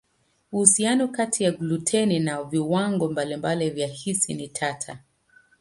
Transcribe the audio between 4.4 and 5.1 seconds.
tata.